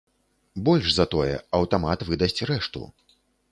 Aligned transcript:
Больш 0.69 0.87
за 0.95 1.05
тое, 1.13 1.35
аўтамат 1.59 1.99
выдасць 2.09 2.43
рэшту. 2.53 2.85